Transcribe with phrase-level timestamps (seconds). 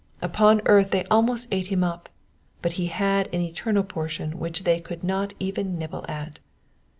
[0.19, 2.09] Upon earth they almost ate him up,
[2.63, 6.39] but he had an eternal portion which they could not even nibble at.